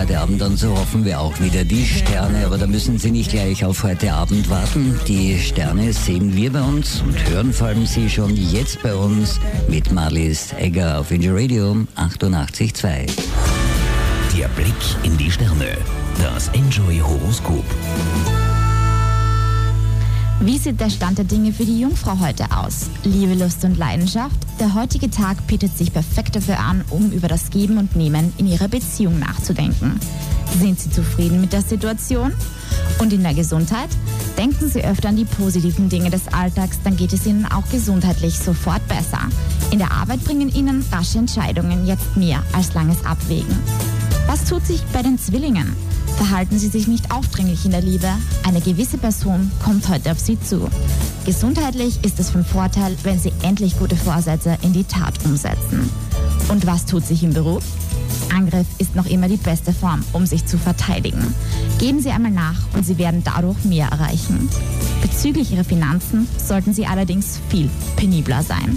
[0.00, 2.46] heute Abend und so hoffen wir auch wieder die Sterne.
[2.46, 4.98] Aber da müssen Sie nicht gleich auf heute Abend warten.
[5.06, 9.38] Die Sterne sehen wir bei uns und hören vor allem Sie schon jetzt bei uns
[9.68, 13.10] mit Marlies Egger auf Inge Radio 88.2.
[14.38, 15.76] Der Blick in die Sterne.
[16.18, 17.64] Das Enjoy Horoskop.
[20.42, 22.88] Wie sieht der Stand der Dinge für die Jungfrau heute aus?
[23.04, 24.34] Liebe, Lust und Leidenschaft?
[24.58, 28.46] Der heutige Tag bietet sich perfekt dafür an, um über das Geben und Nehmen in
[28.46, 30.00] Ihrer Beziehung nachzudenken.
[30.58, 32.32] Sind Sie zufrieden mit der Situation?
[32.98, 33.90] Und in der Gesundheit?
[34.38, 38.38] Denken Sie öfter an die positiven Dinge des Alltags, dann geht es Ihnen auch gesundheitlich
[38.38, 39.20] sofort besser.
[39.72, 43.58] In der Arbeit bringen Ihnen rasche Entscheidungen jetzt mehr als langes Abwägen.
[44.26, 45.76] Was tut sich bei den Zwillingen?
[46.20, 48.06] Verhalten Sie sich nicht aufdringlich in der Liebe.
[48.46, 50.68] Eine gewisse Person kommt heute auf Sie zu.
[51.24, 55.88] Gesundheitlich ist es von Vorteil, wenn Sie endlich gute Vorsätze in die Tat umsetzen.
[56.50, 57.64] Und was tut sich im Beruf?
[58.36, 61.34] Angriff ist noch immer die beste Form, um sich zu verteidigen.
[61.78, 64.50] Geben Sie einmal nach und Sie werden dadurch mehr erreichen.
[65.00, 68.76] Bezüglich Ihrer Finanzen sollten Sie allerdings viel penibler sein.